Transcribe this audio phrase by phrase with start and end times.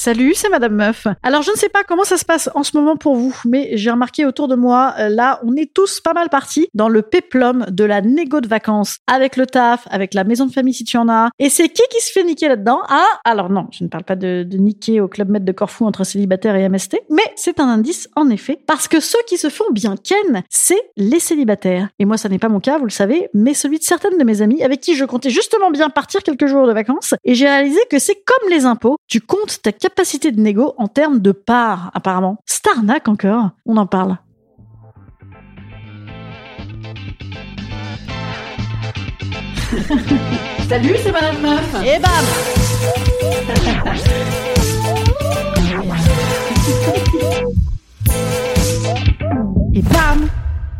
[0.00, 1.06] Salut, c'est Madame Meuf.
[1.22, 3.72] Alors, je ne sais pas comment ça se passe en ce moment pour vous, mais
[3.74, 7.02] j'ai remarqué autour de moi, euh, là, on est tous pas mal partis dans le
[7.02, 10.84] péplum de la négo de vacances, avec le taf, avec la maison de famille si
[10.84, 11.28] tu en as.
[11.38, 12.80] Et c'est qui qui se fait niquer là-dedans?
[12.88, 16.04] Ah, alors non, je ne parle pas de, niquer au Club Med de Corfou entre
[16.04, 19.70] célibataires et MST, mais c'est un indice, en effet, parce que ceux qui se font
[19.70, 21.90] bien ken, c'est les célibataires.
[21.98, 24.24] Et moi, ça n'est pas mon cas, vous le savez, mais celui de certaines de
[24.24, 27.48] mes amies avec qui je comptais justement bien partir quelques jours de vacances, et j'ai
[27.48, 31.32] réalisé que c'est comme les impôts, tu comptes ta capacité de négo en termes de
[31.32, 32.38] parts, apparemment.
[32.46, 34.16] Starnac encore, on en parle.
[40.68, 41.74] Salut, c'est Madame Meuf.
[41.84, 42.10] Et bam
[49.74, 50.28] Et bam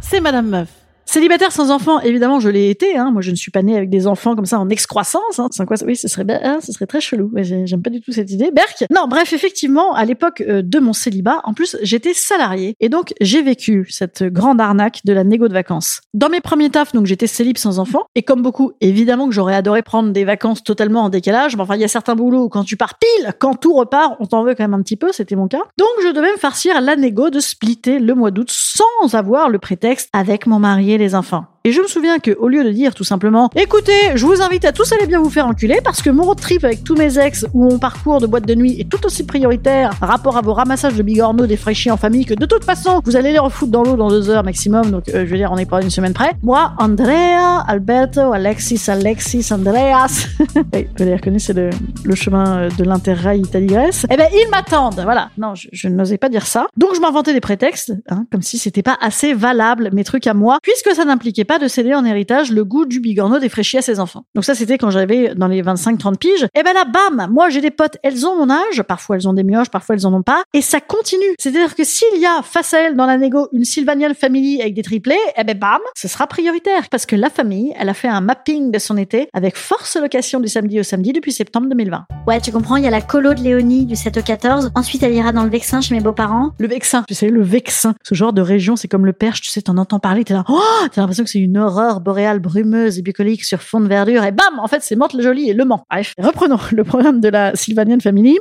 [0.00, 0.79] C'est Madame Meuf.
[1.10, 2.96] Célibataire sans enfant, évidemment, je l'ai été.
[2.96, 3.10] Hein.
[3.10, 5.40] Moi, je ne suis pas née avec des enfants comme ça en excroissance.
[5.40, 5.48] Hein.
[5.84, 7.32] Oui, ce serait, hein, ce serait très chelou.
[7.34, 8.52] J'aime pas du tout cette idée.
[8.52, 8.84] Berk?
[8.94, 13.12] Non, bref, effectivement, à l'époque euh, de mon célibat, en plus, j'étais salarié et donc
[13.20, 16.00] j'ai vécu cette grande arnaque de la négo de vacances.
[16.14, 19.56] Dans mes premiers tafs, donc j'étais célib sans enfant et comme beaucoup, évidemment que j'aurais
[19.56, 21.56] adoré prendre des vacances totalement en décalage.
[21.56, 24.14] Mais enfin, il y a certains boulots où quand tu pars pile, quand tout repart,
[24.20, 25.10] on t'en veut quand même un petit peu.
[25.10, 25.62] C'était mon cas.
[25.76, 29.58] Donc, je devais me farcir la négo de splitter le mois d'août sans avoir le
[29.58, 31.46] prétexte avec mon mari les enfants.
[31.64, 34.64] Et je me souviens que au lieu de dire tout simplement écoutez, je vous invite
[34.64, 37.18] à tous aller bien vous faire enculer parce que mon road trip avec tous mes
[37.18, 40.54] ex ou mon parcours de boîte de nuit est tout aussi prioritaire rapport à vos
[40.54, 43.82] ramassages de bigorneaux défraîchis en famille que de toute façon vous allez les refoutre dans
[43.82, 46.14] l'eau dans deux heures maximum donc euh, je veux dire on est pas une semaine
[46.14, 46.32] près.
[46.42, 50.64] Moi, Andrea, Alberto, Alexis, Alexis, Andreas, vous
[51.04, 51.68] les reconnaissez le,
[52.04, 54.06] le chemin euh, de l'interrail Italie-Grèce.
[54.10, 55.28] Eh ben ils m'attendent, voilà.
[55.36, 56.68] Non, je, je n'osais pas dire ça.
[56.78, 60.32] Donc je m'inventais des prétextes, hein, comme si c'était pas assez valable mes trucs à
[60.32, 63.82] moi, puisque ça n'impliquait pas de céder en héritage le goût du bigorneau défraîchi à
[63.82, 64.22] ses enfants.
[64.36, 66.46] Donc ça, c'était quand j'avais dans les 25-30 piges.
[66.54, 69.32] Et ben là, bam, moi j'ai des potes, elles ont mon âge, parfois elles ont
[69.32, 71.34] des mioches, parfois elles en ont pas, et ça continue.
[71.40, 74.74] C'est-à-dire que s'il y a face à elles dans la négo une Sylvanian Family avec
[74.74, 76.88] des triplés, eh ben bam, ce sera prioritaire.
[76.88, 80.38] Parce que la famille, elle a fait un mapping de son été avec force location
[80.38, 82.06] du samedi au samedi depuis septembre 2020.
[82.28, 84.70] Ouais, tu comprends, il y a la colo de Léonie du 7 au 14.
[84.76, 86.52] Ensuite, elle ira dans le Vexin chez mes beaux-parents.
[86.60, 89.50] Le Vexin, tu sais, le Vexin, ce genre de région, c'est comme le Perche, tu
[89.50, 90.60] sais, t'en entends parler, t'es là, oh,
[90.92, 94.32] t'as l'impression que c'est une aurore boréale brumeuse et bucolique sur fond de verdure, et
[94.32, 95.84] bam, en fait, c'est Mantes-le-Joli et Le Mans.
[95.90, 98.38] Bref, reprenons le programme de la Sylvanian Family.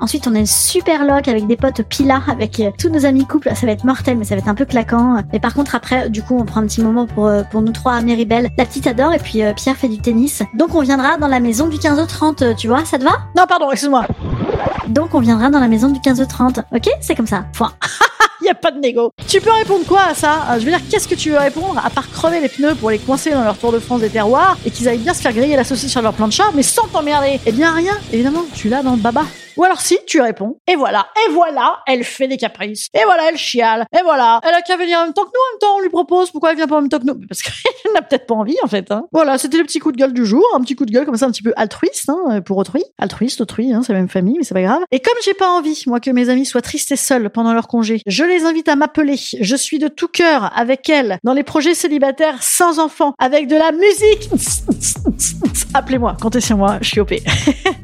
[0.00, 3.50] Ensuite, on est super loc avec des potes pila, avec euh, tous nos amis couples.
[3.54, 5.22] Ça va être mortel, mais ça va être un peu claquant.
[5.32, 7.72] Mais par contre, après, du coup, on prend un petit moment pour, euh, pour nous
[7.72, 8.50] trois à Méribel.
[8.58, 10.42] La petite adore, et puis euh, Pierre fait du tennis.
[10.54, 13.12] Donc, on viendra dans la maison du 15h30, euh, tu vois, ça te va?
[13.36, 14.06] Non, pardon, excuse-moi.
[14.88, 16.64] Donc, on viendra dans la maison du 15h30.
[16.74, 16.90] Ok?
[17.00, 17.46] C'est comme ça.
[17.54, 17.72] Point.
[18.44, 19.10] Il y a pas de négo.
[19.26, 20.42] Tu peux répondre quoi à ça?
[20.50, 22.90] Euh, Je veux dire, qu'est-ce que tu veux répondre à part crever les pneus pour
[22.90, 25.32] les coincer dans leur Tour de France des terroirs et qu'ils aillent bien se faire
[25.32, 27.40] griller la saucisse sur leur plancha, mais sans t'emmerder?
[27.46, 29.22] Eh bien, rien, évidemment, tu l'as dans le baba.
[29.56, 33.28] Ou alors si, tu réponds, et voilà, et voilà, elle fait des caprices, et voilà,
[33.28, 35.58] elle chiale, et voilà, elle a qu'à venir en même temps que nous, en même
[35.60, 37.20] temps, on lui propose, pourquoi elle vient pas en même temps que nous?
[37.28, 38.90] Parce qu'elle n'a peut-être pas envie, en fait.
[38.90, 39.06] Hein.
[39.12, 41.16] Voilà, c'était le petit coup de gueule du jour, un petit coup de gueule comme
[41.16, 42.82] ça, un petit peu altruiste, hein, pour autrui.
[42.98, 44.82] Altruiste, autrui, hein, c'est la même famille, mais c'est pas grave.
[44.90, 47.68] Et comme j'ai pas envie, moi, que mes amis soient tristes et seuls pendant leur
[47.68, 49.16] congé, je les invite à m'appeler.
[49.16, 53.56] Je suis de tout cœur avec elles dans les projets célibataires sans enfants, avec de
[53.56, 54.30] la musique.
[55.74, 57.14] Appelez-moi, comptez sur moi, je suis OP.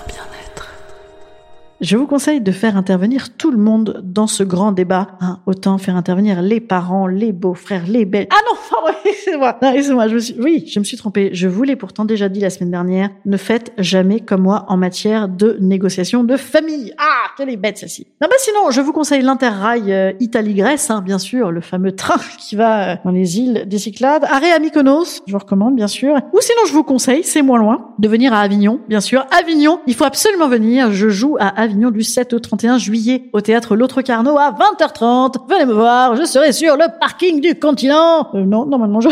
[1.81, 5.07] Je vous conseille de faire intervenir tout le monde dans ce grand débat.
[5.19, 8.27] Hein, autant faire intervenir les parents, les beaux-frères, les belles.
[8.29, 9.57] Ah non, pardon, excusez-moi.
[9.61, 11.31] Excusez-moi, je me suis, oui, je me suis trompée.
[11.33, 13.09] Je vous l'ai pourtant déjà dit la semaine dernière.
[13.25, 16.93] Ne faites jamais comme moi en matière de négociation de famille.
[16.99, 18.05] Ah, quelle est bête celle-ci.
[18.21, 22.17] Non, bah sinon, je vous conseille l'Interrail euh, Italie-Grèce, hein, bien sûr, le fameux train
[22.37, 24.25] qui va euh, dans les îles des Cyclades.
[24.25, 26.13] Arrêt à Mykonos, je vous recommande, bien sûr.
[26.33, 29.25] Ou sinon, je vous conseille, c'est moins loin, de venir à Avignon, bien sûr.
[29.31, 30.91] Avignon, il faut absolument venir.
[30.91, 35.47] Je joue à Du 7 au 31 juillet au théâtre L'Autre Carnot à 20h30.
[35.49, 38.27] Venez me voir, je serai sur le parking du continent.
[38.33, 39.09] Euh, non, normalement, non,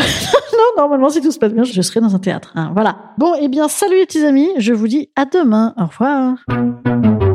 [0.76, 2.52] normalement, si tout se passe bien, je serai dans un théâtre.
[2.54, 2.96] hein, voilà.
[3.16, 4.48] Bon, eh bien, salut les petits amis.
[4.58, 5.74] Je vous dis à demain.
[5.78, 7.29] Au revoir.